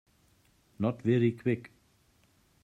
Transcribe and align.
Not 0.79 1.03
very 1.03 1.31
Quick. 1.31 1.69